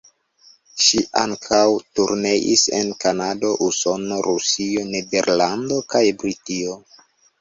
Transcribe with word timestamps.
Ŝi 0.83 1.01
ankaŭ 1.23 1.59
turneis 1.99 2.63
en 2.77 2.89
Kanado, 3.05 3.53
Usono, 3.69 4.19
Rusio, 4.29 4.89
Nederlando 4.97 5.79
kaj 5.95 6.03
Britio. 6.25 6.81